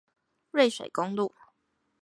[0.49, 1.31] 瑞水公路